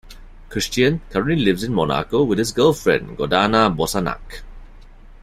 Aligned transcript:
Christian 0.49 1.01
currently 1.11 1.45
lives 1.45 1.63
in 1.63 1.75
Monaco 1.75 2.23
with 2.23 2.39
his 2.39 2.51
girlfriend 2.53 3.19
Gordana 3.19 3.69
Bosanac. 3.69 4.41